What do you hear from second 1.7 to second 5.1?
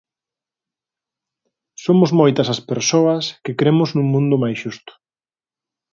Somos moitas as persoas que cremos nun mundo máis xusto.